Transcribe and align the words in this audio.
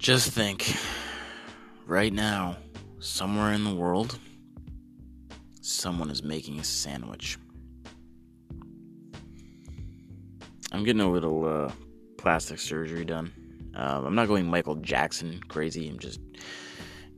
Just 0.00 0.30
think 0.30 0.74
right 1.86 2.10
now, 2.10 2.56
somewhere 3.00 3.52
in 3.52 3.64
the 3.64 3.74
world, 3.74 4.18
someone 5.60 6.08
is 6.08 6.22
making 6.22 6.58
a 6.58 6.64
sandwich. 6.64 7.36
I'm 10.72 10.84
getting 10.84 11.02
a 11.02 11.10
little 11.10 11.44
uh, 11.44 11.70
plastic 12.16 12.60
surgery 12.60 13.04
done. 13.04 13.30
Um, 13.74 14.06
I'm 14.06 14.14
not 14.14 14.26
going 14.26 14.46
Michael 14.46 14.76
Jackson 14.76 15.38
crazy. 15.48 15.86
I'm 15.90 15.98
just 15.98 16.18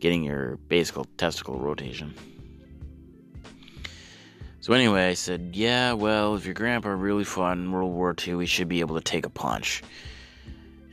getting 0.01 0.25
your 0.25 0.57
basic 0.67 0.97
testicle 1.17 1.61
rotation. 1.61 2.13
So 4.59 4.73
anyway, 4.73 5.07
I 5.07 5.15
said, 5.15 5.53
yeah, 5.55 5.93
well, 5.93 6.35
if 6.35 6.45
your 6.45 6.55
grandpa 6.55 6.89
really 6.89 7.23
fought 7.23 7.59
in 7.59 7.71
World 7.71 7.93
War 7.93 8.13
II, 8.27 8.41
he 8.41 8.47
should 8.47 8.69
be 8.69 8.81
able 8.81 8.97
to 8.97 9.05
take 9.05 9.25
a 9.25 9.31
punch. 9.31 9.85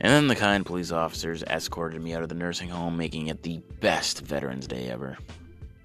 And 0.00 0.12
then 0.12 0.28
the 0.28 0.36
kind 0.36 0.64
police 0.64 0.92
officers 0.92 1.42
escorted 1.42 2.00
me 2.00 2.14
out 2.14 2.22
of 2.22 2.30
the 2.30 2.34
nursing 2.34 2.70
home, 2.70 2.96
making 2.96 3.26
it 3.26 3.42
the 3.42 3.58
best 3.80 4.22
Veterans 4.22 4.66
Day 4.66 4.88
ever. 4.88 5.18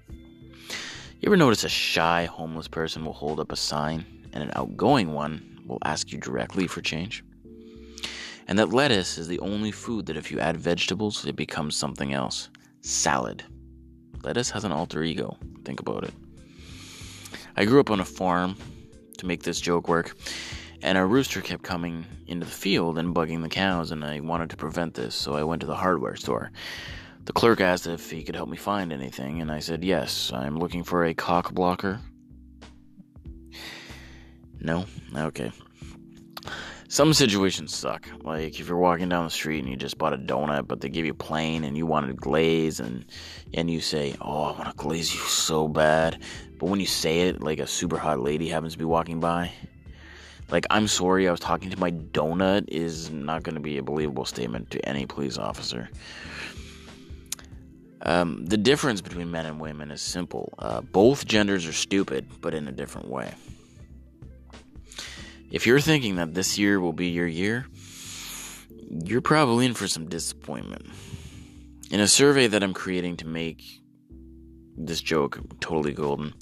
You 0.08 1.26
ever 1.26 1.36
notice 1.36 1.64
a 1.64 1.68
shy 1.68 2.24
homeless 2.24 2.68
person 2.68 3.04
will 3.04 3.12
hold 3.12 3.40
up 3.40 3.52
a 3.52 3.56
sign 3.56 4.06
and 4.32 4.42
an 4.42 4.52
outgoing 4.54 5.12
one 5.12 5.60
will 5.66 5.78
ask 5.84 6.12
you 6.12 6.18
directly 6.18 6.66
for 6.66 6.80
change? 6.80 7.24
And 8.48 8.58
that 8.58 8.72
lettuce 8.72 9.18
is 9.18 9.28
the 9.28 9.40
only 9.40 9.72
food 9.72 10.06
that 10.06 10.16
if 10.16 10.30
you 10.30 10.38
add 10.38 10.56
vegetables, 10.56 11.26
it 11.26 11.36
becomes 11.36 11.76
something 11.76 12.12
else 12.12 12.48
salad. 12.80 13.44
Lettuce 14.22 14.50
has 14.50 14.64
an 14.64 14.72
alter 14.72 15.02
ego. 15.02 15.36
Think 15.64 15.80
about 15.80 16.04
it. 16.04 16.14
I 17.56 17.64
grew 17.64 17.80
up 17.80 17.90
on 17.90 18.00
a 18.00 18.04
farm 18.04 18.56
to 19.18 19.26
make 19.26 19.42
this 19.42 19.60
joke 19.60 19.88
work, 19.88 20.14
and 20.86 20.96
a 20.96 21.04
rooster 21.04 21.40
kept 21.40 21.64
coming 21.64 22.06
into 22.28 22.46
the 22.46 22.52
field 22.52 22.96
and 22.96 23.12
bugging 23.12 23.42
the 23.42 23.48
cows, 23.48 23.90
and 23.90 24.04
I 24.04 24.20
wanted 24.20 24.50
to 24.50 24.56
prevent 24.56 24.94
this, 24.94 25.16
so 25.16 25.34
I 25.34 25.42
went 25.42 25.62
to 25.62 25.66
the 25.66 25.74
hardware 25.74 26.14
store. 26.14 26.52
The 27.24 27.32
clerk 27.32 27.60
asked 27.60 27.88
if 27.88 28.08
he 28.08 28.22
could 28.22 28.36
help 28.36 28.48
me 28.48 28.56
find 28.56 28.92
anything, 28.92 29.42
and 29.42 29.50
I 29.50 29.58
said, 29.58 29.82
Yes, 29.82 30.30
I'm 30.32 30.60
looking 30.60 30.84
for 30.84 31.04
a 31.04 31.12
cock 31.12 31.52
blocker. 31.52 31.98
No? 34.60 34.86
Okay. 35.12 35.50
Some 36.86 37.12
situations 37.14 37.74
suck. 37.74 38.08
Like 38.22 38.60
if 38.60 38.68
you're 38.68 38.78
walking 38.78 39.08
down 39.08 39.24
the 39.24 39.30
street 39.30 39.58
and 39.58 39.68
you 39.68 39.76
just 39.76 39.98
bought 39.98 40.14
a 40.14 40.18
donut, 40.18 40.68
but 40.68 40.80
they 40.80 40.88
give 40.88 41.04
you 41.04 41.14
plain 41.14 41.64
and 41.64 41.76
you 41.76 41.84
wanted 41.84 42.20
glaze, 42.20 42.78
and 42.78 43.04
and 43.52 43.68
you 43.68 43.80
say, 43.80 44.14
"Oh, 44.20 44.44
I 44.44 44.52
want 44.52 44.70
to 44.70 44.76
glaze 44.76 45.12
you 45.12 45.20
so 45.20 45.66
bad," 45.66 46.22
but 46.60 46.68
when 46.68 46.78
you 46.78 46.86
say 46.86 47.22
it, 47.22 47.42
like 47.42 47.58
a 47.58 47.66
super 47.66 47.98
hot 47.98 48.20
lady 48.20 48.48
happens 48.48 48.74
to 48.74 48.78
be 48.78 48.84
walking 48.84 49.18
by, 49.18 49.50
like 50.50 50.66
I'm 50.70 50.88
sorry, 50.88 51.28
I 51.28 51.30
was 51.30 51.40
talking 51.40 51.70
to 51.70 51.78
my 51.78 51.90
donut 51.90 52.64
is 52.68 53.10
not 53.10 53.42
going 53.42 53.56
to 53.56 53.60
be 53.60 53.78
a 53.78 53.82
believable 53.82 54.24
statement 54.24 54.70
to 54.70 54.88
any 54.88 55.06
police 55.06 55.38
officer. 55.38 55.90
Um, 58.02 58.46
the 58.46 58.56
difference 58.56 59.00
between 59.00 59.30
men 59.30 59.46
and 59.46 59.58
women 59.58 59.90
is 59.90 60.00
simple. 60.00 60.54
Uh, 60.58 60.80
both 60.80 61.26
genders 61.26 61.66
are 61.66 61.72
stupid, 61.72 62.26
but 62.40 62.54
in 62.54 62.68
a 62.68 62.72
different 62.72 63.08
way. 63.08 63.34
If 65.50 65.66
you're 65.66 65.80
thinking 65.80 66.16
that 66.16 66.34
this 66.34 66.58
year 66.58 66.78
will 66.78 66.92
be 66.92 67.08
your 67.08 67.26
year, 67.26 67.66
you're 69.04 69.22
probably 69.22 69.66
in 69.66 69.74
for 69.74 69.88
some 69.88 70.08
disappointment. 70.08 70.86
In 71.90 72.00
a 72.00 72.08
survey 72.08 72.46
that 72.48 72.62
I'm 72.62 72.74
creating 72.74 73.16
to 73.18 73.26
make 73.26 73.64
this 74.76 75.00
joke 75.00 75.40
totally 75.60 75.92
golden, 75.92 76.34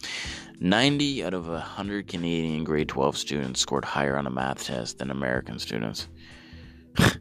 90 0.61 1.25
out 1.25 1.35
of 1.35 1.49
100 1.49 2.07
Canadian 2.07 2.65
grade 2.65 2.89
12 2.89 3.17
students 3.17 3.61
scored 3.61 3.85
higher 3.85 4.17
on 4.17 4.27
a 4.27 4.31
math 4.31 4.65
test 4.65 4.99
than 4.99 5.11
American 5.11 5.59
students. 5.59 6.09
I 6.99 7.13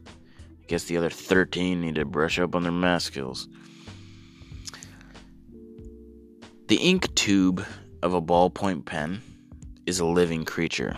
guess 0.68 0.84
the 0.84 0.96
other 0.96 1.10
13 1.10 1.80
need 1.80 1.96
to 1.96 2.04
brush 2.04 2.38
up 2.38 2.54
on 2.54 2.62
their 2.62 2.72
math 2.72 3.02
skills. 3.02 3.48
The 6.68 6.76
ink 6.76 7.14
tube 7.14 7.64
of 8.02 8.14
a 8.14 8.22
ballpoint 8.22 8.86
pen 8.86 9.20
is 9.84 10.00
a 10.00 10.06
living 10.06 10.44
creature. 10.44 10.96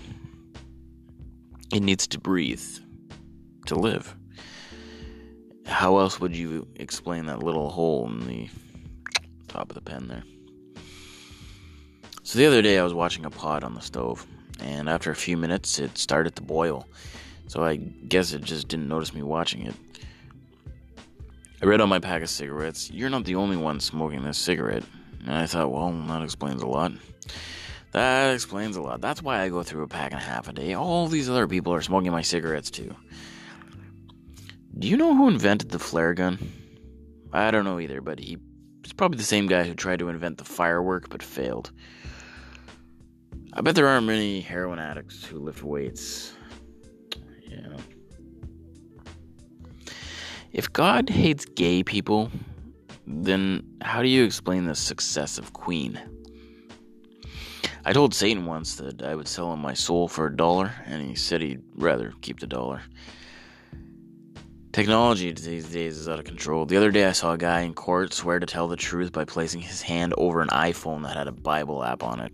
It 1.73 1.81
needs 1.81 2.07
to 2.09 2.21
breathe 2.21 2.63
to 3.67 3.75
live. 3.75 4.15
How 5.67 5.99
else 5.99 6.21
would 6.21 6.37
you 6.37 6.69
explain 6.77 7.27
that 7.27 7.43
little 7.43 7.71
hole 7.71 8.07
in 8.09 8.27
the 8.27 8.49
top 9.49 9.71
of 9.71 9.75
the 9.75 9.81
pen 9.81 10.07
there? 10.07 10.23
The 12.37 12.45
other 12.45 12.61
day 12.61 12.79
I 12.79 12.85
was 12.85 12.93
watching 12.93 13.25
a 13.25 13.31
pot 13.31 13.65
on 13.65 13.73
the 13.73 13.81
stove, 13.81 14.27
and 14.61 14.91
after 14.91 15.11
a 15.11 15.17
few 15.17 15.39
minutes 15.39 15.79
it 15.79 15.97
started 15.97 16.37
to 16.37 16.43
boil. 16.43 16.87
So 17.47 17.65
I 17.65 17.77
guess 17.77 18.35
it 18.35 18.45
just 18.45 18.69
didn't 18.69 18.89
notice 18.89 19.15
me 19.15 19.23
watching 19.23 19.63
it. 19.63 19.75
I 21.63 21.65
read 21.65 21.81
on 21.81 21.89
my 21.89 21.99
pack 21.99 22.21
of 22.21 22.29
cigarettes, 22.29 22.91
You're 22.91 23.09
not 23.09 23.25
the 23.25 23.37
only 23.37 23.57
one 23.57 23.81
smoking 23.81 24.23
this 24.23 24.37
cigarette. 24.37 24.85
And 25.25 25.35
I 25.35 25.47
thought, 25.47 25.73
well, 25.73 25.91
that 25.91 26.23
explains 26.23 26.61
a 26.61 26.67
lot. 26.67 26.93
That 27.93 28.35
explains 28.35 28.77
a 28.77 28.83
lot. 28.83 29.01
That's 29.01 29.23
why 29.23 29.41
I 29.41 29.49
go 29.49 29.63
through 29.63 29.85
a 29.85 29.89
pack 29.89 30.13
and 30.13 30.21
a 30.21 30.25
half 30.25 30.47
a 30.47 30.53
day. 30.53 30.75
All 30.75 31.09
these 31.09 31.31
other 31.31 31.49
people 31.49 31.73
are 31.73 31.81
smoking 31.81 32.13
my 32.13 32.21
cigarettes 32.21 32.71
too. 32.71 32.95
Do 34.79 34.87
you 34.89 34.99
know 34.99 35.17
who 35.17 35.29
invented 35.29 35.71
the 35.71 35.79
flare 35.79 36.13
gun? 36.13 36.53
I 37.33 37.51
don't 37.51 37.65
know 37.65 37.81
either, 37.81 38.03
but 38.03 38.19
he 38.19 38.37
probably 38.99 39.17
the 39.17 39.25
same 39.25 39.47
guy 39.47 39.65
who 39.65 39.75
tried 39.75 40.01
to 40.01 40.11
invent 40.11 40.37
the 40.37 40.45
firework 40.45 41.09
but 41.09 41.23
failed. 41.23 41.71
I 43.57 43.63
bet 43.63 43.75
there 43.75 43.89
aren't 43.89 44.07
many 44.07 44.43
heroin 44.43 44.79
addicts 44.79 45.25
who 45.25 45.39
lift 45.39 45.63
weights. 45.63 46.35
Yeah. 47.49 47.79
If 50.53 50.71
God 50.75 51.09
hates 51.09 51.47
gay 51.47 51.83
people, 51.83 52.31
then 53.07 53.63
how 53.81 54.03
do 54.03 54.09
you 54.09 54.25
explain 54.25 54.67
the 54.67 54.75
success 54.75 55.39
of 55.39 55.55
Queen? 55.55 55.99
I 57.87 57.95
told 57.95 58.13
Satan 58.13 58.45
once 58.45 58.77
that 58.77 59.03
I 59.03 59.15
would 59.15 59.27
sell 59.27 59.51
him 59.55 59.61
my 59.61 59.73
soul 59.73 60.07
for 60.07 60.27
a 60.27 60.37
dollar, 60.37 60.75
and 60.85 61.03
he 61.03 61.15
said 61.15 61.41
he'd 61.41 61.63
rather 61.77 62.13
keep 62.21 62.41
the 62.41 62.47
dollar. 62.47 62.83
Technology 64.73 65.33
these 65.33 65.71
days 65.71 65.97
is 65.97 66.11
out 66.11 66.19
of 66.19 66.27
control. 66.27 66.67
The 66.67 66.77
other 66.77 66.91
day 66.91 67.07
I 67.07 67.13
saw 67.13 67.33
a 67.33 67.39
guy 67.39 67.63
in 67.63 67.73
court 67.73 68.13
swear 68.13 68.39
to 68.39 68.45
tell 68.45 68.69
the 68.69 68.77
truth 68.77 69.13
by 69.13 69.25
placing 69.25 69.63
his 69.63 69.81
hand 69.81 70.13
over 70.19 70.43
an 70.43 70.49
iPhone 70.49 71.05
that 71.05 71.17
had 71.17 71.27
a 71.27 71.33
Bible 71.33 71.83
app 71.83 72.03
on 72.03 72.21
it. 72.21 72.33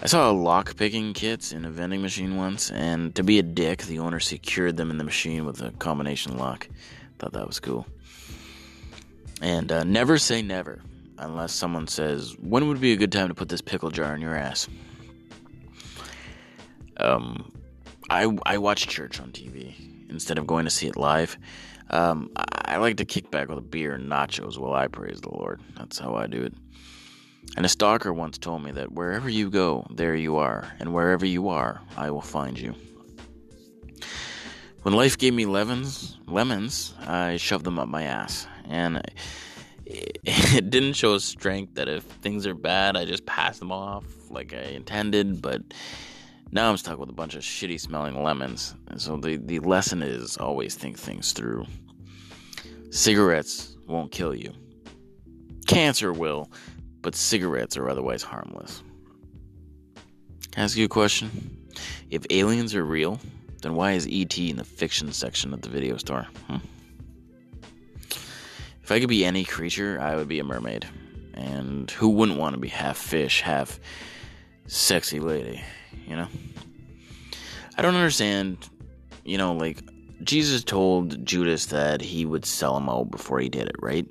I 0.00 0.06
saw 0.06 0.30
a 0.30 0.32
lock 0.32 0.76
picking 0.76 1.12
kit 1.12 1.52
in 1.52 1.64
a 1.64 1.70
vending 1.70 2.02
machine 2.02 2.36
once, 2.36 2.70
and 2.70 3.12
to 3.16 3.24
be 3.24 3.40
a 3.40 3.42
dick, 3.42 3.82
the 3.82 3.98
owner 3.98 4.20
secured 4.20 4.76
them 4.76 4.92
in 4.92 4.98
the 4.98 5.02
machine 5.02 5.44
with 5.44 5.60
a 5.60 5.72
combination 5.72 6.38
lock. 6.38 6.68
Thought 7.18 7.32
that 7.32 7.46
was 7.48 7.58
cool. 7.58 7.84
And 9.42 9.72
uh, 9.72 9.82
never 9.82 10.16
say 10.16 10.40
never 10.40 10.82
unless 11.18 11.52
someone 11.52 11.88
says, 11.88 12.36
"When 12.40 12.68
would 12.68 12.80
be 12.80 12.92
a 12.92 12.96
good 12.96 13.10
time 13.10 13.26
to 13.26 13.34
put 13.34 13.48
this 13.48 13.60
pickle 13.60 13.90
jar 13.90 14.14
in 14.14 14.20
your 14.20 14.36
ass?" 14.36 14.68
Um, 16.96 17.52
I 18.08 18.36
I 18.46 18.58
watch 18.58 18.86
church 18.86 19.20
on 19.20 19.32
TV 19.32 19.74
instead 20.10 20.38
of 20.38 20.46
going 20.46 20.64
to 20.64 20.70
see 20.70 20.86
it 20.86 20.96
live. 20.96 21.36
Um, 21.90 22.30
I, 22.36 22.74
I 22.74 22.76
like 22.76 22.98
to 22.98 23.04
kick 23.04 23.32
back 23.32 23.48
with 23.48 23.58
a 23.58 23.62
beer 23.62 23.94
and 23.94 24.08
nachos 24.08 24.58
while 24.58 24.74
I 24.74 24.86
praise 24.86 25.20
the 25.20 25.30
Lord. 25.30 25.60
That's 25.76 25.98
how 25.98 26.14
I 26.14 26.28
do 26.28 26.44
it. 26.44 26.54
And 27.56 27.66
a 27.66 27.68
stalker 27.68 28.12
once 28.12 28.38
told 28.38 28.62
me 28.62 28.70
that 28.72 28.92
wherever 28.92 29.28
you 29.28 29.50
go, 29.50 29.86
there 29.90 30.14
you 30.14 30.36
are, 30.36 30.72
and 30.78 30.92
wherever 30.92 31.26
you 31.26 31.48
are, 31.48 31.80
I 31.96 32.10
will 32.10 32.20
find 32.20 32.58
you. 32.58 32.74
When 34.82 34.94
life 34.94 35.18
gave 35.18 35.34
me 35.34 35.44
lemons, 35.44 36.16
lemons, 36.26 36.94
I 37.00 37.36
shoved 37.36 37.64
them 37.64 37.78
up 37.78 37.88
my 37.88 38.04
ass, 38.04 38.46
and 38.68 39.02
it 39.84 40.70
didn't 40.70 40.92
show 40.92 41.18
strength 41.18 41.74
that 41.74 41.88
if 41.88 42.04
things 42.04 42.46
are 42.46 42.54
bad, 42.54 42.96
I 42.96 43.04
just 43.04 43.26
pass 43.26 43.58
them 43.58 43.72
off 43.72 44.04
like 44.30 44.52
I 44.52 44.62
intended, 44.70 45.42
but 45.42 45.62
now 46.52 46.70
I'm 46.70 46.76
stuck 46.76 46.98
with 46.98 47.08
a 47.08 47.14
bunch 47.14 47.34
of 47.34 47.42
shitty 47.42 47.80
smelling 47.80 48.22
lemons. 48.22 48.74
And 48.88 49.00
so 49.00 49.16
the, 49.16 49.36
the 49.36 49.60
lesson 49.60 50.02
is 50.02 50.36
always 50.36 50.74
think 50.74 50.98
things 50.98 51.32
through. 51.32 51.66
Cigarettes 52.90 53.76
won't 53.86 54.12
kill 54.12 54.34
you. 54.34 54.52
Cancer 55.66 56.12
will, 56.12 56.50
but 57.08 57.16
cigarettes 57.16 57.78
are 57.78 57.88
otherwise 57.88 58.22
harmless. 58.22 58.82
Can 60.50 60.60
I 60.60 60.64
ask 60.64 60.76
you 60.76 60.84
a 60.84 60.88
question? 60.88 61.66
If 62.10 62.26
aliens 62.28 62.74
are 62.74 62.84
real, 62.84 63.18
then 63.62 63.74
why 63.76 63.92
is 63.92 64.06
ET 64.12 64.36
in 64.36 64.56
the 64.56 64.64
fiction 64.64 65.10
section 65.10 65.54
of 65.54 65.62
the 65.62 65.70
video 65.70 65.96
store? 65.96 66.26
Hmm? 66.48 66.56
If 68.82 68.92
I 68.92 69.00
could 69.00 69.08
be 69.08 69.24
any 69.24 69.46
creature, 69.46 69.98
I 69.98 70.16
would 70.16 70.28
be 70.28 70.38
a 70.38 70.44
mermaid. 70.44 70.86
And 71.32 71.90
who 71.92 72.10
wouldn't 72.10 72.38
want 72.38 72.56
to 72.56 72.60
be 72.60 72.68
half 72.68 72.98
fish, 72.98 73.40
half 73.40 73.80
sexy 74.66 75.18
lady, 75.18 75.64
you 76.06 76.14
know? 76.14 76.28
I 77.78 77.80
don't 77.80 77.94
understand, 77.94 78.68
you 79.24 79.38
know, 79.38 79.54
like, 79.54 79.82
Jesus 80.24 80.62
told 80.62 81.24
Judas 81.24 81.64
that 81.66 82.02
he 82.02 82.26
would 82.26 82.44
sell 82.44 82.76
him 82.76 82.90
out 82.90 83.10
before 83.10 83.40
he 83.40 83.48
did 83.48 83.66
it, 83.66 83.76
right? 83.78 84.06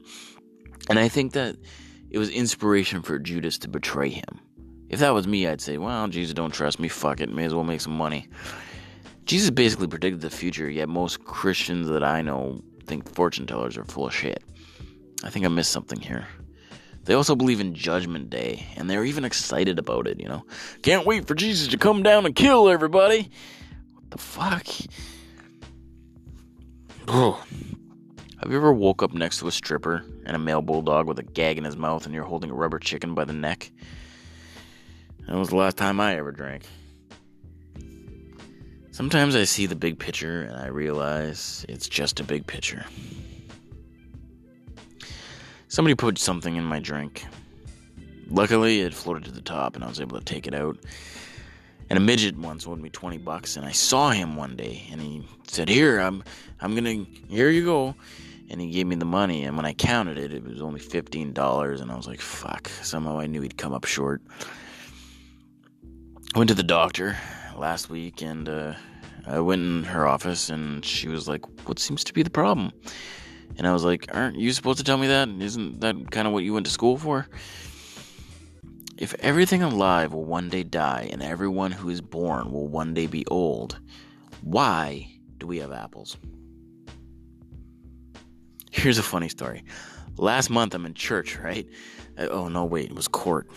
And 0.90 0.98
I 0.98 1.10
think 1.10 1.34
that 1.34 1.58
it 2.10 2.18
was 2.18 2.30
inspiration 2.30 3.02
for 3.02 3.20
Judas 3.20 3.58
to 3.60 3.68
betray 3.68 4.10
him. 4.10 4.40
If 4.90 5.00
that 5.00 5.14
was 5.14 5.28
me, 5.28 5.48
I'd 5.48 5.62
say, 5.62 5.78
well, 5.78 6.08
Jesus 6.08 6.34
don't 6.34 6.54
trust 6.54 6.80
me, 6.80 6.88
fuck 6.88 7.20
it, 7.20 7.30
may 7.30 7.46
as 7.46 7.54
well 7.54 7.64
make 7.64 7.82
some 7.82 7.98
money. 7.98 8.28
Jesus 9.26 9.50
basically 9.50 9.88
predicted 9.88 10.22
the 10.22 10.30
future, 10.30 10.70
yet 10.70 10.88
most 10.88 11.26
Christians 11.26 11.90
that 11.90 12.04
I 12.04 12.22
know 12.22 12.62
think 12.86 13.14
fortune 13.14 13.46
tellers 13.46 13.78
are 13.78 13.84
full 13.84 14.08
of 14.08 14.16
shit. 14.16 14.42
I 15.24 15.30
think 15.30 15.46
I 15.46 15.50
missed 15.50 15.72
something 15.72 16.00
here. 16.00 16.26
They 17.04 17.14
also 17.14 17.36
believe 17.36 17.60
in 17.60 17.74
Judgment 17.74 18.30
Day, 18.30 18.66
and 18.78 18.90
they're 18.90 19.04
even 19.04 19.26
excited 19.26 19.80
about 19.80 20.08
it, 20.08 20.20
you 20.20 20.28
know? 20.28 20.46
Can't 20.82 21.06
wait 21.06 21.28
for 21.28 21.36
Jesus 21.36 21.68
to 21.70 21.78
come 21.78 22.04
down 22.04 22.26
and 22.26 22.36
kill 22.36 22.70
everybody! 22.70 23.30
What 23.94 24.12
the 24.12 24.18
fuck? 24.18 24.68
Have 28.40 28.52
you 28.52 28.58
ever 28.58 28.72
woke 28.72 29.02
up 29.02 29.14
next 29.14 29.40
to 29.40 29.48
a 29.48 29.52
stripper 29.52 30.06
and 30.26 30.36
a 30.36 30.40
male 30.40 30.62
bulldog 30.62 31.08
with 31.08 31.18
a 31.18 31.24
gag 31.24 31.58
in 31.58 31.64
his 31.64 31.76
mouth 31.76 32.06
and 32.06 32.14
you're 32.14 32.24
holding 32.24 32.52
a 32.52 32.54
rubber 32.54 32.78
chicken 32.78 33.16
by 33.16 33.26
the 33.26 33.34
neck? 33.34 33.72
That 35.28 35.38
was 35.38 35.50
the 35.50 35.56
last 35.56 35.76
time 35.76 36.00
I 36.00 36.18
ever 36.18 36.32
drank. 36.32 36.64
Sometimes 38.92 39.36
I 39.36 39.44
see 39.44 39.66
the 39.66 39.76
big 39.76 39.98
picture 39.98 40.44
and 40.44 40.56
I 40.56 40.68
realize 40.68 41.66
it's 41.68 41.90
just 41.90 42.20
a 42.20 42.24
big 42.24 42.46
picture. 42.46 42.86
Somebody 45.68 45.96
put 45.96 46.20
something 46.20 46.56
in 46.56 46.64
my 46.64 46.80
drink. 46.80 47.26
Luckily, 48.30 48.82
it 48.82 48.94
floated 48.94 49.26
to 49.26 49.32
the 49.32 49.42
top 49.42 49.76
and 49.76 49.84
I 49.84 49.88
was 49.88 50.00
able 50.00 50.20
to 50.20 50.24
take 50.24 50.46
it 50.46 50.54
out. 50.54 50.78
And 51.90 51.98
a 51.98 52.00
midget 52.00 52.38
once 52.38 52.68
owed 52.68 52.80
me 52.80 52.90
20 52.90 53.18
bucks 53.18 53.58
and 53.58 53.66
I 53.66 53.72
saw 53.72 54.12
him 54.12 54.36
one 54.36 54.56
day 54.56 54.88
and 54.92 55.02
he 55.02 55.28
said, 55.48 55.70
"Here, 55.70 56.00
I'm 56.00 56.24
I'm 56.62 56.76
going 56.76 57.06
to 57.06 57.34
here 57.34 57.50
you 57.50 57.66
go." 57.66 57.96
And 58.50 58.62
he 58.62 58.72
gave 58.72 58.88
me 58.88 58.96
the 58.96 59.06
money 59.06 59.44
and 59.44 59.58
when 59.58 59.66
I 59.66 59.74
counted 59.74 60.18
it, 60.18 60.34
it 60.34 60.44
was 60.44 60.62
only 60.62 60.80
$15 60.80 61.82
and 61.82 61.92
I 61.92 61.96
was 61.96 62.08
like, 62.08 62.22
"Fuck." 62.22 62.70
Somehow 62.82 63.20
I 63.20 63.28
knew 63.28 63.42
he'd 63.42 63.58
come 63.58 63.74
up 63.74 63.86
short. 63.86 64.22
I 66.36 66.40
went 66.40 66.50
to 66.50 66.56
the 66.56 66.64
doctor 66.64 67.18
last 67.58 67.90
week 67.90 68.22
and 68.22 68.48
uh, 68.48 68.74
I 69.26 69.40
went 69.40 69.62
in 69.62 69.84
her 69.84 70.08
office 70.08 70.50
and 70.50 70.86
she 70.86 71.08
was 71.08 71.28
like, 71.28 71.46
What 71.68 71.80
seems 71.80 72.04
to 72.06 72.14
be 72.14 72.24
the 72.24 72.30
problem? 72.30 72.72
And 73.58 73.68
I 73.68 73.74
was 73.74 73.84
like, 73.84 74.08
Aren't 74.14 74.38
you 74.38 74.54
supposed 74.54 74.78
to 74.78 74.84
tell 74.84 74.98
me 74.98 75.08
that? 75.08 75.28
Isn't 75.28 75.82
that 75.82 76.12
kind 76.12 76.28
of 76.28 76.34
what 76.34 76.44
you 76.44 76.54
went 76.54 76.66
to 76.66 76.72
school 76.72 76.98
for? 76.98 77.28
If 78.98 79.14
everything 79.16 79.64
alive 79.64 80.14
will 80.14 80.26
one 80.26 80.50
day 80.50 80.64
die 80.64 81.10
and 81.12 81.22
everyone 81.22 81.72
who 81.72 81.90
is 81.90 82.02
born 82.02 82.52
will 82.52 82.68
one 82.68 82.94
day 82.94 83.08
be 83.08 83.26
old, 83.28 83.80
why 84.42 85.12
do 85.38 85.46
we 85.46 85.58
have 85.58 85.72
apples? 85.72 86.18
Here's 88.78 89.00
a 89.00 89.04
funny 89.04 89.28
story. 89.28 89.64
Last 90.18 90.52
month 90.52 90.76
I'm 90.76 90.86
in 90.86 90.94
church, 90.94 91.36
right? 91.40 91.68
Uh, 92.16 92.28
oh, 92.30 92.48
no, 92.48 92.64
wait, 92.64 92.92
it 92.92 92.96
was 92.96 93.08
court. 93.08 93.48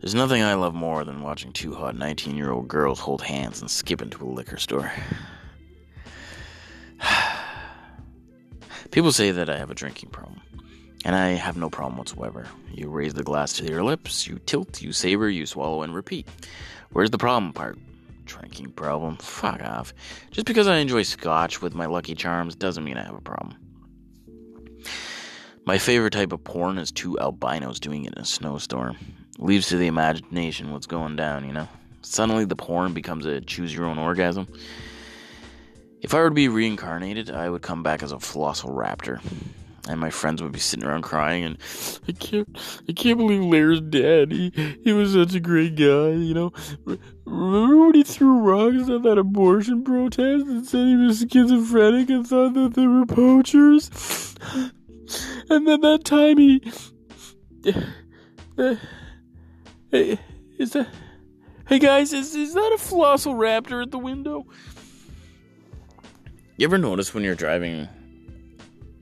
There's 0.00 0.14
nothing 0.14 0.42
I 0.42 0.54
love 0.54 0.72
more 0.74 1.04
than 1.04 1.20
watching 1.20 1.52
two 1.52 1.74
hot 1.74 1.94
19 1.94 2.36
year 2.36 2.50
old 2.50 2.68
girls 2.68 2.98
hold 2.98 3.20
hands 3.20 3.60
and 3.60 3.70
skip 3.70 4.00
into 4.00 4.24
a 4.24 4.30
liquor 4.30 4.56
store. 4.56 4.90
People 8.90 9.12
say 9.12 9.30
that 9.30 9.50
I 9.50 9.58
have 9.58 9.70
a 9.70 9.74
drinking 9.74 10.08
problem, 10.08 10.40
and 11.04 11.14
I 11.14 11.32
have 11.32 11.58
no 11.58 11.68
problem 11.68 11.98
whatsoever. 11.98 12.46
You 12.72 12.88
raise 12.88 13.12
the 13.12 13.22
glass 13.22 13.52
to 13.58 13.64
your 13.64 13.84
lips, 13.84 14.26
you 14.26 14.38
tilt, 14.46 14.80
you 14.80 14.94
savor, 14.94 15.28
you 15.28 15.44
swallow, 15.44 15.82
and 15.82 15.94
repeat. 15.94 16.26
Where's 16.92 17.10
the 17.10 17.18
problem 17.18 17.52
part? 17.52 17.78
Drinking 18.26 18.72
problem? 18.72 19.16
Fuck 19.16 19.62
off. 19.62 19.94
Just 20.30 20.46
because 20.46 20.68
I 20.68 20.76
enjoy 20.76 21.02
scotch 21.02 21.62
with 21.62 21.74
my 21.74 21.86
Lucky 21.86 22.14
Charms 22.14 22.54
doesn't 22.54 22.84
mean 22.84 22.98
I 22.98 23.04
have 23.04 23.14
a 23.14 23.20
problem. 23.20 23.56
My 25.64 25.78
favorite 25.78 26.12
type 26.12 26.32
of 26.32 26.44
porn 26.44 26.78
is 26.78 26.92
two 26.92 27.18
albinos 27.18 27.80
doing 27.80 28.04
it 28.04 28.12
in 28.14 28.22
a 28.22 28.24
snowstorm 28.24 28.96
leaves 29.38 29.68
to 29.68 29.76
the 29.76 29.86
imagination 29.86 30.72
what's 30.72 30.86
going 30.86 31.16
down, 31.16 31.46
you 31.46 31.52
know? 31.52 31.68
Suddenly 32.02 32.44
the 32.44 32.56
porn 32.56 32.92
becomes 32.92 33.26
a 33.26 33.40
choose 33.40 33.74
your 33.74 33.86
own 33.86 33.98
orgasm. 33.98 34.46
If 36.00 36.14
I 36.14 36.20
were 36.20 36.28
to 36.28 36.34
be 36.34 36.48
reincarnated, 36.48 37.30
I 37.30 37.50
would 37.50 37.62
come 37.62 37.82
back 37.82 38.02
as 38.02 38.12
a 38.12 38.16
velociraptor. 38.16 39.20
And 39.88 40.00
my 40.00 40.10
friends 40.10 40.42
would 40.42 40.52
be 40.52 40.58
sitting 40.58 40.84
around 40.84 41.02
crying 41.02 41.44
and 41.44 41.58
I 42.08 42.12
can't 42.12 42.48
I 42.88 42.92
can't 42.92 43.18
believe 43.18 43.42
Lair's 43.42 43.80
dead. 43.80 44.32
He 44.32 44.52
he 44.82 44.92
was 44.92 45.12
such 45.12 45.34
a 45.34 45.40
great 45.40 45.76
guy, 45.76 46.10
you 46.10 46.34
know. 46.34 46.52
Remember 47.24 47.84
when 47.84 47.94
he 47.94 48.02
threw 48.02 48.40
rocks 48.40 48.90
at 48.90 49.02
that 49.04 49.18
abortion 49.18 49.84
protest 49.84 50.46
and 50.46 50.66
said 50.66 50.86
he 50.86 50.96
was 50.96 51.24
schizophrenic 51.30 52.10
and 52.10 52.26
thought 52.26 52.54
that 52.54 52.74
they 52.74 52.86
were 52.86 53.06
poachers? 53.06 53.90
And 55.48 55.68
then 55.68 55.80
that 55.82 56.04
time 56.04 56.38
he 56.38 56.60
Hey, 59.92 60.18
is 60.58 60.72
that? 60.72 60.88
Hey 61.68 61.78
guys, 61.78 62.12
is 62.12 62.34
is 62.34 62.54
that 62.54 62.72
a 62.74 62.78
velociraptor 62.78 63.82
at 63.82 63.90
the 63.90 63.98
window? 63.98 64.44
You 66.56 66.66
ever 66.66 66.78
notice 66.78 67.12
when 67.12 67.22
you're 67.22 67.34
driving 67.34 67.88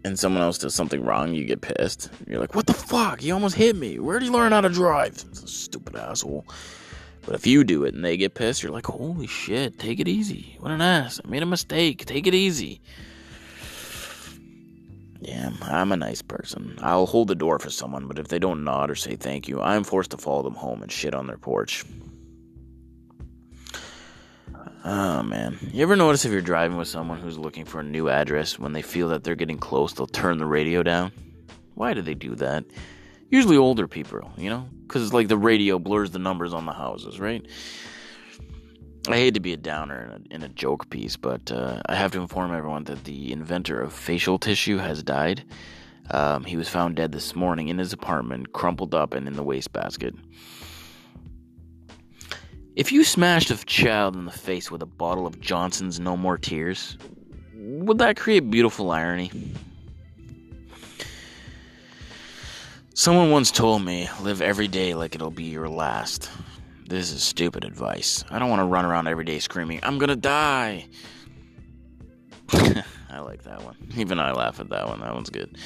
and 0.05 0.19
someone 0.19 0.43
else 0.43 0.59
does 0.59 0.75
something 0.75 1.03
wrong, 1.03 1.35
you 1.35 1.45
get 1.45 1.63
pissed? 1.63 2.11
You're 2.27 2.41
like, 2.41 2.55
"What 2.55 2.67
the 2.67 2.75
fuck? 2.75 3.21
He 3.21 3.31
almost 3.31 3.57
hit 3.57 3.75
me. 3.77 3.99
Where 3.99 4.19
did 4.19 4.27
he 4.27 4.31
learn 4.31 4.53
how 4.53 4.61
to 4.61 4.69
drive?" 4.69 5.25
Stupid 5.33 5.97
asshole. 5.97 6.45
But 7.27 7.35
if 7.35 7.47
you 7.47 7.65
do 7.65 7.85
it 7.85 7.95
and 7.95 8.05
they 8.05 8.17
get 8.19 8.35
pissed, 8.35 8.63
you're 8.63 8.73
like, 8.73 8.87
"Holy 8.87 9.27
shit! 9.27 9.79
Take 9.79 9.99
it 9.99 10.09
easy. 10.09 10.57
What 10.61 10.73
an 10.73 10.83
ass! 10.83 11.21
I 11.25 11.29
made 11.29 11.43
a 11.43 11.47
mistake. 11.47 12.05
Take 12.05 12.27
it 12.27 12.35
easy." 12.35 12.81
Yeah, 15.21 15.53
I'm 15.63 15.91
a 15.91 15.97
nice 15.97 16.21
person. 16.21 16.79
I'll 16.83 17.07
hold 17.07 17.29
the 17.29 17.35
door 17.35 17.59
for 17.59 17.71
someone, 17.71 18.07
but 18.07 18.19
if 18.19 18.29
they 18.29 18.39
don't 18.39 18.63
nod 18.63 18.91
or 18.91 18.95
say 18.95 19.17
thank 19.17 19.49
you, 19.49 19.59
I'm 19.59 19.83
forced 19.83 20.11
to 20.11 20.19
follow 20.19 20.43
them 20.43 20.55
home 20.55 20.83
and 20.83 20.93
shit 20.93 21.15
on 21.15 21.27
their 21.27 21.39
porch. 21.39 21.83
Oh 24.85 25.23
man. 25.23 25.59
You 25.73 25.83
ever 25.83 25.97
notice 25.97 26.27
if 26.27 26.33
you're 26.33 26.43
driving 26.43 26.77
with 26.77 26.89
someone 26.89 27.19
who's 27.19 27.39
looking 27.39 27.65
for 27.65 27.81
a 27.81 27.85
new 27.85 28.11
address, 28.11 28.59
when 28.59 28.75
they 28.75 28.83
feel 28.83 29.09
that 29.09 29.25
they're 29.25 29.35
getting 29.35 29.57
close, 29.57 29.95
they'll 29.95 30.07
turn 30.07 30.37
the 30.37 30.45
radio 30.45 30.83
down? 30.83 31.11
Why 31.75 31.95
do 31.95 32.03
they 32.03 32.15
do 32.15 32.35
that? 32.35 32.65
Usually 33.31 33.57
older 33.57 33.89
people, 33.89 34.31
you 34.37 34.51
know? 34.51 34.69
Because, 34.83 35.03
it's 35.03 35.15
like, 35.15 35.29
the 35.29 35.39
radio 35.39 35.79
blurs 35.79 36.11
the 36.11 36.19
numbers 36.19 36.53
on 36.53 36.67
the 36.67 36.73
houses, 36.73 37.19
right? 37.19 37.45
I 39.09 39.17
hate 39.17 39.35
to 39.35 39.41
be 39.41 39.55
a 39.55 39.57
downer 39.57 40.05
in 40.05 40.11
a, 40.11 40.35
in 40.35 40.43
a 40.43 40.49
joke 40.49 40.91
piece, 40.91 41.17
but 41.17 41.51
uh, 41.51 41.81
I 41.87 41.95
have 41.95 42.13
to 42.13 42.21
inform 42.21 42.55
everyone 42.55 42.85
that 42.85 43.05
the 43.05 43.33
inventor 43.33 43.81
of 43.81 43.93
facial 43.93 44.39
tissue 44.39 44.77
has 44.77 45.03
died. 45.03 45.45
Um, 46.11 46.45
he 46.45 46.57
was 46.57 46.69
found 46.69 46.97
dead 46.97 47.13
this 47.13 47.35
morning 47.35 47.69
in 47.69 47.79
his 47.79 47.95
apartment, 47.95 48.53
crumpled 48.53 48.95
up 48.95 49.15
and 49.15 49.27
in 49.27 49.35
the 49.35 49.43
wastebasket. 49.43 50.15
If 52.77 52.91
you 52.91 53.05
smashed 53.05 53.53
a 53.53 53.65
child 53.67 54.17
in 54.17 54.25
the 54.25 54.33
face 54.33 54.69
with 54.69 54.83
a 54.83 54.87
bottle 54.87 55.29
of 55.29 55.41
Johnson's 55.41 56.01
No 56.01 56.17
More 56.17 56.37
Tears, 56.37 56.99
would 57.55 57.99
that 57.99 58.17
create 58.17 58.51
beautiful 58.51 58.91
irony? 58.91 59.31
Someone 62.93 63.31
once 63.31 63.53
told 63.53 63.85
me, 63.85 64.09
live 64.23 64.43
every 64.43 64.67
day 64.67 64.95
like 64.95 65.15
it'll 65.15 65.31
be 65.31 65.45
your 65.45 65.69
last. 65.69 66.29
This 66.89 67.13
is 67.13 67.23
stupid 67.23 67.65
advice. 67.65 68.25
I 68.29 68.41
don't 68.41 68.51
want 68.51 68.61
to 68.61 68.67
run 68.67 68.85
around 68.85 69.07
every 69.07 69.25
day 69.25 69.39
screaming, 69.39 69.79
I'm 69.85 69.99
gonna 69.99 70.17
die. 70.17 70.89
I 72.53 73.21
like 73.21 73.45
that 73.45 73.63
one. 73.63 73.77
Even 73.97 74.19
I 74.19 74.33
laugh 74.33 74.59
at 74.59 74.71
that 74.71 74.89
one. 74.89 75.01
That 75.01 75.15
one's 75.15 75.31
good. 75.31 75.57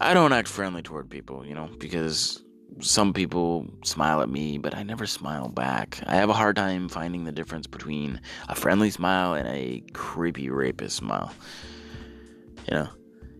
I 0.00 0.14
don't 0.14 0.32
act 0.32 0.48
friendly 0.48 0.80
toward 0.80 1.10
people, 1.10 1.44
you 1.44 1.54
know, 1.54 1.68
because 1.78 2.42
some 2.80 3.12
people 3.12 3.66
smile 3.84 4.22
at 4.22 4.28
me, 4.28 4.58
but 4.58 4.74
I 4.74 4.82
never 4.82 5.06
smile 5.06 5.48
back. 5.48 6.00
I 6.06 6.16
have 6.16 6.30
a 6.30 6.34
hard 6.34 6.56
time 6.56 6.88
finding 6.88 7.24
the 7.24 7.32
difference 7.32 7.66
between 7.66 8.20
a 8.48 8.54
friendly 8.54 8.90
smile 8.90 9.34
and 9.34 9.48
a 9.48 9.82
creepy 9.92 10.48
rapist 10.50 10.96
smile. 10.96 11.32
You 12.68 12.74
know, 12.74 12.88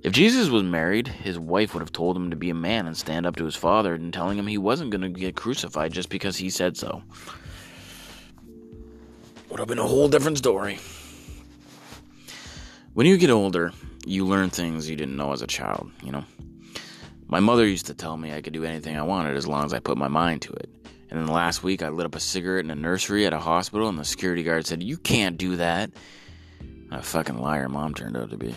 if 0.02 0.12
Jesus 0.12 0.48
was 0.48 0.62
married, 0.62 1.08
his 1.08 1.38
wife 1.38 1.74
would 1.74 1.80
have 1.80 1.92
told 1.92 2.16
him 2.16 2.30
to 2.30 2.36
be 2.36 2.50
a 2.50 2.54
man 2.54 2.86
and 2.86 2.96
stand 2.96 3.26
up 3.26 3.36
to 3.36 3.44
his 3.44 3.56
father 3.56 3.94
and 3.94 4.12
telling 4.12 4.38
him 4.38 4.46
he 4.46 4.58
wasn't 4.58 4.90
going 4.90 5.02
to 5.02 5.08
get 5.08 5.36
crucified 5.36 5.92
just 5.92 6.08
because 6.08 6.36
he 6.36 6.50
said 6.50 6.76
so. 6.76 7.02
Would 9.50 9.58
have 9.58 9.68
been 9.68 9.78
a 9.78 9.86
whole 9.86 10.08
different 10.08 10.38
story. 10.38 10.78
When 12.94 13.06
you 13.06 13.18
get 13.18 13.30
older, 13.30 13.72
you 14.06 14.26
learn 14.26 14.50
things 14.50 14.88
you 14.88 14.96
didn't 14.96 15.16
know 15.16 15.32
as 15.32 15.42
a 15.42 15.46
child, 15.46 15.90
you 16.02 16.12
know? 16.12 16.24
My 17.30 17.38
mother 17.38 17.64
used 17.64 17.86
to 17.86 17.94
tell 17.94 18.16
me 18.16 18.32
I 18.32 18.40
could 18.40 18.52
do 18.52 18.64
anything 18.64 18.98
I 18.98 19.02
wanted 19.02 19.36
as 19.36 19.46
long 19.46 19.64
as 19.64 19.72
I 19.72 19.78
put 19.78 19.96
my 19.96 20.08
mind 20.08 20.42
to 20.42 20.52
it. 20.52 20.68
And 21.10 21.20
then 21.20 21.28
last 21.28 21.62
week, 21.62 21.80
I 21.80 21.88
lit 21.88 22.06
up 22.06 22.16
a 22.16 22.20
cigarette 22.20 22.64
in 22.64 22.72
a 22.72 22.74
nursery 22.74 23.24
at 23.24 23.32
a 23.32 23.38
hospital, 23.38 23.88
and 23.88 23.96
the 23.96 24.04
security 24.04 24.42
guard 24.42 24.66
said, 24.66 24.82
You 24.82 24.96
can't 24.96 25.38
do 25.38 25.54
that. 25.56 25.92
A 26.90 27.00
fucking 27.00 27.38
liar 27.38 27.68
mom 27.68 27.94
turned 27.94 28.16
out 28.16 28.30
to 28.30 28.36
be. 28.36 28.52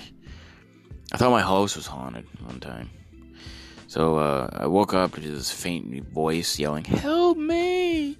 I 1.12 1.18
thought 1.18 1.30
my 1.30 1.42
house 1.42 1.75
was 1.75 1.86
haunted 1.86 2.25
one 2.44 2.60
time. 2.60 2.89
So 3.86 4.18
uh, 4.18 4.50
I 4.51 4.65
woke 4.65 4.96
up 4.96 5.13
to 5.13 5.22
this 5.22 5.51
faint 5.51 6.10
voice 6.10 6.58
yelling, 6.58 6.84
Help 6.84 7.38
me! 7.38 8.18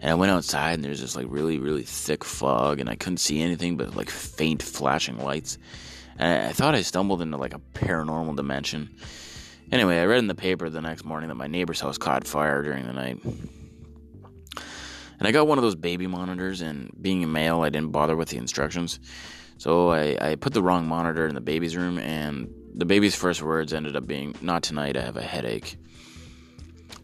And 0.00 0.10
I 0.10 0.14
went 0.14 0.32
outside 0.32 0.74
and 0.74 0.84
there's 0.84 1.00
this 1.00 1.14
like 1.14 1.26
really, 1.28 1.60
really 1.60 1.84
thick 1.84 2.24
fog 2.24 2.80
and 2.80 2.90
I 2.90 2.96
couldn't 2.96 3.18
see 3.18 3.40
anything 3.40 3.76
but 3.76 3.94
like 3.94 4.10
faint 4.10 4.60
flashing 4.60 5.18
lights. 5.18 5.56
And 6.18 6.44
I, 6.44 6.48
I 6.48 6.52
thought 6.52 6.74
I 6.74 6.82
stumbled 6.82 7.22
into 7.22 7.36
like 7.36 7.54
a 7.54 7.60
paranormal 7.74 8.34
dimension. 8.34 8.90
Anyway, 9.72 9.98
I 9.98 10.04
read 10.04 10.18
in 10.18 10.26
the 10.26 10.34
paper 10.34 10.68
the 10.68 10.80
next 10.80 11.04
morning 11.04 11.28
that 11.28 11.34
my 11.34 11.46
neighbor's 11.46 11.80
house 11.80 11.98
caught 11.98 12.26
fire 12.26 12.62
during 12.62 12.86
the 12.86 12.92
night. 12.92 13.18
And 15.18 15.28
I 15.28 15.32
got 15.32 15.46
one 15.46 15.58
of 15.58 15.62
those 15.62 15.74
baby 15.74 16.06
monitors, 16.06 16.60
and 16.60 16.90
being 17.00 17.24
a 17.24 17.26
male, 17.26 17.62
I 17.62 17.70
didn't 17.70 17.92
bother 17.92 18.16
with 18.16 18.28
the 18.28 18.36
instructions. 18.36 19.00
So 19.58 19.90
I, 19.90 20.32
I 20.32 20.34
put 20.34 20.52
the 20.52 20.62
wrong 20.62 20.86
monitor 20.86 21.26
in 21.26 21.34
the 21.34 21.40
baby's 21.40 21.76
room, 21.76 21.98
and 21.98 22.52
the 22.74 22.84
baby's 22.84 23.14
first 23.14 23.40
words 23.40 23.72
ended 23.72 23.96
up 23.96 24.06
being, 24.06 24.34
Not 24.42 24.62
tonight, 24.62 24.96
I 24.96 25.02
have 25.02 25.16
a 25.16 25.22
headache. 25.22 25.76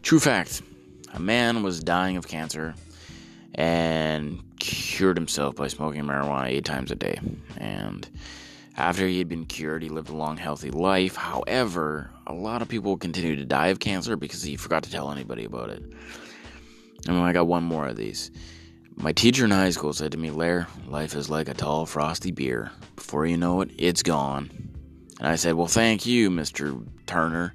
True 0.01 0.19
fact 0.19 0.61
a 1.13 1.19
man 1.19 1.63
was 1.63 1.81
dying 1.81 2.17
of 2.17 2.27
cancer 2.27 2.73
and 3.55 4.41
cured 4.59 5.17
himself 5.17 5.55
by 5.55 5.67
smoking 5.67 6.03
marijuana 6.03 6.47
eight 6.47 6.65
times 6.65 6.91
a 6.91 6.95
day. 6.95 7.19
And 7.57 8.07
after 8.77 9.07
he 9.07 9.17
had 9.17 9.27
been 9.27 9.45
cured, 9.45 9.83
he 9.83 9.89
lived 9.89 10.09
a 10.09 10.15
long, 10.15 10.37
healthy 10.37 10.71
life. 10.71 11.15
However, 11.15 12.11
a 12.31 12.33
lot 12.33 12.61
of 12.61 12.69
people 12.69 12.97
continue 12.97 13.35
to 13.35 13.45
die 13.45 13.67
of 13.67 13.79
cancer 13.79 14.15
because 14.15 14.41
he 14.41 14.55
forgot 14.55 14.83
to 14.83 14.91
tell 14.91 15.11
anybody 15.11 15.43
about 15.43 15.69
it. 15.69 15.83
And 17.07 17.17
I 17.17 17.33
got 17.33 17.47
one 17.47 17.63
more 17.63 17.87
of 17.87 17.97
these. 17.97 18.31
My 18.95 19.11
teacher 19.11 19.45
in 19.45 19.51
high 19.51 19.71
school 19.71 19.93
said 19.93 20.13
to 20.13 20.17
me, 20.17 20.31
Lair, 20.31 20.67
life 20.87 21.15
is 21.15 21.29
like 21.29 21.49
a 21.49 21.53
tall, 21.53 21.85
frosty 21.85 22.31
beer. 22.31 22.71
Before 22.95 23.25
you 23.25 23.37
know 23.37 23.61
it, 23.61 23.71
it's 23.77 24.03
gone. 24.03 24.49
And 25.19 25.27
I 25.27 25.35
said, 25.35 25.55
Well, 25.55 25.67
thank 25.67 26.05
you, 26.05 26.29
Mr. 26.29 26.85
Turner. 27.05 27.53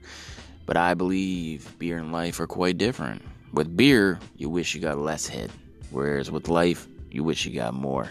But 0.67 0.77
I 0.77 0.95
believe 0.95 1.79
beer 1.79 1.99
and 1.99 2.13
life 2.13 2.41
are 2.41 2.47
quite 2.47 2.77
different. 2.77 3.23
With 3.53 3.77
beer, 3.77 4.19
you 4.37 4.51
wish 4.51 4.75
you 4.75 4.81
got 4.81 4.99
less 4.99 5.27
hit, 5.27 5.51
whereas 5.91 6.31
with 6.31 6.49
life, 6.49 6.87
you 7.11 7.23
wish 7.23 7.47
you 7.47 7.55
got 7.55 7.73
more. 7.73 8.11